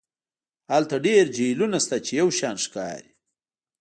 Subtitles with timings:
[0.71, 3.09] هلته ډیر جهیلونه شته چې یو شان ښکاري